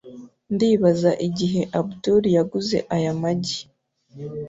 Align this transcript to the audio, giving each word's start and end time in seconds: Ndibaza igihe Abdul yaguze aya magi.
Ndibaza 0.53 1.11
igihe 1.27 1.61
Abdul 1.79 2.23
yaguze 2.37 2.77
aya 2.95 3.13
magi. 3.21 3.59